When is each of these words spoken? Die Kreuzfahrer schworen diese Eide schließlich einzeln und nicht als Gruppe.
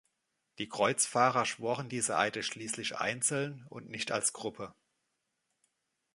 Die 0.57 0.67
Kreuzfahrer 0.67 1.45
schworen 1.45 1.87
diese 1.87 2.17
Eide 2.17 2.41
schließlich 2.41 2.97
einzeln 2.97 3.67
und 3.69 3.91
nicht 3.91 4.11
als 4.11 4.33
Gruppe. 4.33 4.73